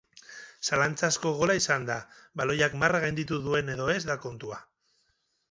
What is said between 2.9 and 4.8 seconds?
gainditu duen edo ez da kontua.